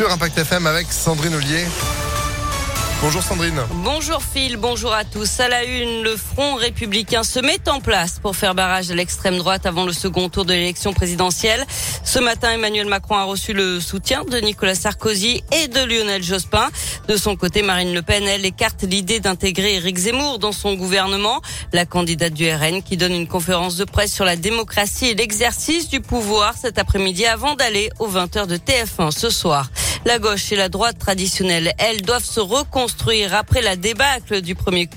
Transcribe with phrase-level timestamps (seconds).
[0.00, 1.66] Sur Impact FM avec Sandrine Ollier.
[3.00, 3.60] Bonjour Sandrine.
[3.84, 5.40] Bonjour Phil, bonjour à tous.
[5.40, 9.38] À la une, le Front républicain se met en place pour faire barrage à l'extrême
[9.38, 11.64] droite avant le second tour de l'élection présidentielle.
[12.04, 16.68] Ce matin, Emmanuel Macron a reçu le soutien de Nicolas Sarkozy et de Lionel Jospin.
[17.08, 21.40] De son côté, Marine Le Pen, elle écarte l'idée d'intégrer Éric Zemmour dans son gouvernement.
[21.72, 25.88] La candidate du RN qui donne une conférence de presse sur la démocratie et l'exercice
[25.88, 29.68] du pouvoir cet après-midi avant d'aller aux 20h de TF1 ce soir.
[30.08, 34.88] La gauche et la droite traditionnelle, elles doivent se reconstruire après la débâcle du premier,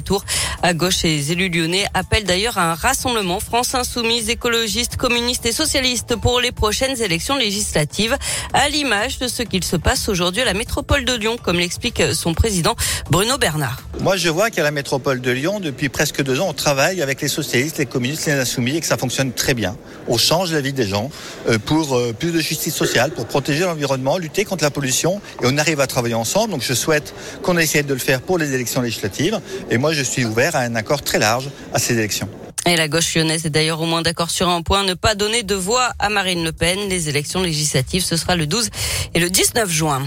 [0.00, 0.24] tour.
[0.62, 5.50] À gauche, les élus lyonnais appellent d'ailleurs à un rassemblement France Insoumise, écologistes, communistes et
[5.50, 8.16] socialistes pour les prochaines élections législatives,
[8.52, 12.00] à l'image de ce qu'il se passe aujourd'hui à la métropole de Lyon, comme l'explique
[12.14, 12.76] son président
[13.10, 13.82] Bruno Bernard.
[14.04, 17.22] Moi, je vois qu'à la métropole de Lyon, depuis presque deux ans, on travaille avec
[17.22, 19.78] les socialistes, les communistes, les insoumis et que ça fonctionne très bien.
[20.08, 21.10] On change la vie des gens
[21.48, 25.46] euh, pour euh, plus de justice sociale, pour protéger l'environnement, lutter contre la pollution et
[25.46, 26.50] on arrive à travailler ensemble.
[26.50, 30.02] Donc je souhaite qu'on essaie de le faire pour les élections législatives et moi je
[30.02, 32.28] suis ouvert à un accord très large à ces élections.
[32.66, 35.44] Et la gauche lyonnaise est d'ailleurs au moins d'accord sur un point, ne pas donner
[35.44, 36.90] de voix à Marine Le Pen.
[36.90, 38.68] Les élections législatives, ce sera le 12
[39.14, 40.02] et le 19 juin.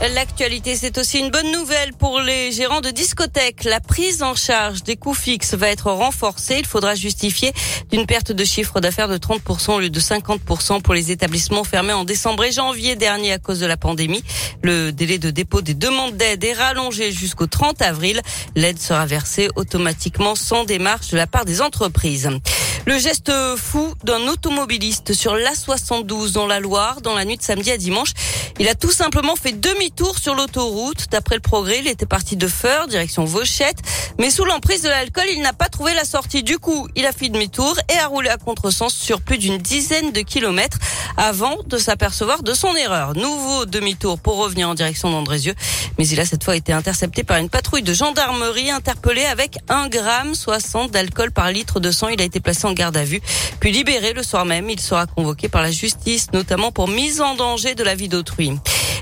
[0.00, 3.64] L'actualité, c'est aussi une bonne nouvelle pour les gérants de discothèques.
[3.64, 6.56] La prise en charge des coûts fixes va être renforcée.
[6.60, 7.52] Il faudra justifier
[7.90, 11.92] d'une perte de chiffre d'affaires de 30% au lieu de 50% pour les établissements fermés
[11.92, 14.22] en décembre et janvier dernier à cause de la pandémie.
[14.62, 18.22] Le délai de dépôt des demandes d'aide est rallongé jusqu'au 30 avril.
[18.54, 22.30] L'aide sera versée automatiquement sans démarche de la part des entreprises.
[22.88, 27.70] Le geste fou d'un automobiliste sur l'A72 dans la Loire dans la nuit de samedi
[27.70, 28.14] à dimanche.
[28.58, 31.04] Il a tout simplement fait demi-tour sur l'autoroute.
[31.10, 33.76] D'après le progrès, il était parti de Feur, direction Vauchette.
[34.18, 36.42] Mais sous l'emprise de l'alcool, il n'a pas trouvé la sortie.
[36.42, 40.10] Du coup, il a fait demi-tour et a roulé à contresens sur plus d'une dizaine
[40.10, 40.78] de kilomètres
[41.18, 43.14] avant de s'apercevoir de son erreur.
[43.14, 45.54] Nouveau demi-tour pour revenir en direction d'Andrézieux.
[45.98, 49.88] Mais il a cette fois été intercepté par une patrouille de gendarmerie interpellé avec 1
[49.88, 52.08] gramme 60 d'alcool par litre de sang.
[52.08, 53.20] Il a été placé en garde à vue,
[53.58, 54.70] puis libéré le soir même.
[54.70, 58.52] Il sera convoqué par la justice, notamment pour mise en danger de la vie d'autrui.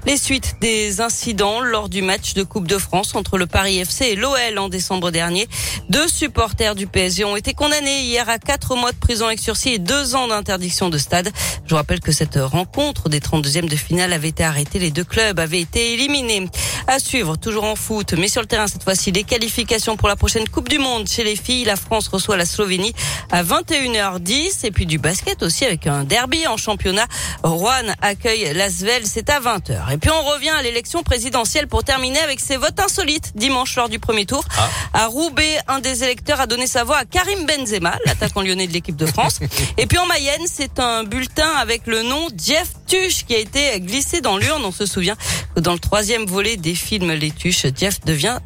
[0.06, 4.04] Les suites des incidents lors du match de Coupe de France entre le Paris FC
[4.04, 5.48] et l'OL en décembre dernier.
[5.90, 9.70] Deux supporters du PSG ont été condamnés hier à quatre mois de prison avec sursis
[9.70, 11.32] et deux ans d'interdiction de stade.
[11.64, 14.78] Je vous rappelle que cette rencontre des 32e de finale avait été arrêtée.
[14.78, 16.48] Les deux clubs avaient été éliminés.
[16.86, 20.14] À suivre, toujours en foot, mais sur le terrain cette fois-ci, les qualifications pour la
[20.14, 21.64] prochaine Coupe du Monde chez les filles.
[21.64, 22.92] La France reçoit la Slovénie
[23.32, 27.06] à 21h10 et puis du basket aussi avec un derby en championnat.
[27.42, 29.95] Rouen accueille l'Asvel, c'est à 20h.
[29.96, 33.88] Et puis on revient à l'élection présidentielle pour terminer avec ces votes insolites dimanche lors
[33.88, 34.44] du premier tour.
[34.58, 34.68] Ah.
[34.92, 38.74] À Roubaix, un des électeurs a donné sa voix à Karim Benzema, l'attaquant lyonnais de
[38.74, 39.40] l'équipe de France.
[39.78, 43.80] Et puis en Mayenne, c'est un bulletin avec le nom Jeff Tuche qui a été
[43.80, 44.62] glissé dans l'urne.
[44.64, 45.16] On se souvient
[45.54, 48.38] que dans le troisième volet des films Les Tuches, Jeff devient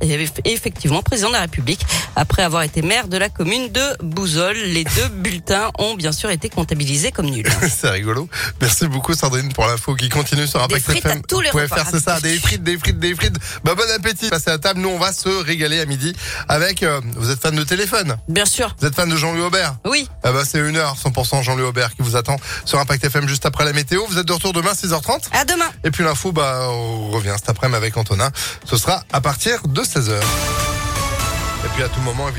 [0.45, 1.81] effectivement président de la République
[2.17, 4.57] après avoir été maire de la commune de Bouzol.
[4.57, 7.51] Les deux bulletins ont bien sûr été comptabilisés comme nuls.
[7.71, 8.29] c'est rigolo.
[8.61, 11.23] Merci beaucoup Sandrine pour l'info qui continue sur Impact FM.
[11.31, 13.37] Vous pouvez faire c'est ça, des frites, des frites, des frites.
[13.65, 14.29] Bah bon appétit.
[14.29, 14.81] Passez à table.
[14.81, 16.15] Nous on va se régaler à midi
[16.49, 16.83] avec.
[16.83, 18.17] Euh, vous êtes fan de téléphone?
[18.29, 18.75] Bien sûr.
[18.81, 19.77] Vous êtes fan de Jean-Louis Aubert?
[19.85, 20.09] Oui.
[20.23, 23.47] Ah bah c'est une heure 100% Jean-Louis Aubert qui vous attend sur Impact FM juste
[23.47, 24.05] après la météo.
[24.09, 25.29] Vous êtes de retour demain 6h30.
[25.33, 25.65] À demain.
[25.83, 28.31] Et puis l'info bah on revient cet après-midi avec Antonin.
[28.65, 30.13] Ce sera à partir de 16h.
[31.65, 32.29] Et puis à tout moment